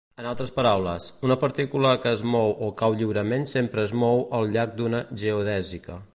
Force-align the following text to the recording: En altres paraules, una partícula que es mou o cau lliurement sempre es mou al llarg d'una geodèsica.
En 0.21 0.27
altres 0.27 0.51
paraules, 0.53 1.03
una 1.27 1.37
partícula 1.43 1.91
que 2.05 2.13
es 2.17 2.23
mou 2.37 2.55
o 2.69 2.71
cau 2.81 2.97
lliurement 3.03 3.47
sempre 3.55 3.85
es 3.91 3.95
mou 4.07 4.27
al 4.41 4.53
llarg 4.57 4.75
d'una 4.83 5.05
geodèsica. 5.25 6.05